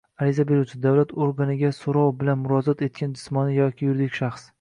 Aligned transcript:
ariza 0.25 0.43
beruvchi— 0.51 0.77
davlat 0.85 1.11
organiga 1.25 1.69
so‘rov 1.79 2.09
bilan 2.21 2.41
murojaat 2.45 2.81
etgan 2.87 3.13
jismoniy 3.21 3.61
yoki 3.61 3.87
yuridik 3.91 4.19
shaxs; 4.23 4.49